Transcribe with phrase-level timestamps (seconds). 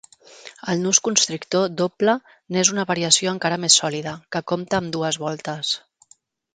[0.71, 2.17] El nus constrictor doble
[2.57, 5.81] n'és una variació encara més sòlida, que compta amb dues voltes.